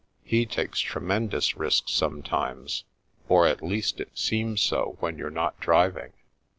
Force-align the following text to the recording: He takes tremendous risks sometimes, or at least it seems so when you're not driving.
He 0.23 0.47
takes 0.47 0.79
tremendous 0.79 1.55
risks 1.55 1.91
sometimes, 1.91 2.85
or 3.29 3.45
at 3.45 3.61
least 3.61 3.99
it 3.99 4.17
seems 4.17 4.59
so 4.59 4.97
when 4.99 5.15
you're 5.19 5.29
not 5.29 5.59
driving. 5.59 6.13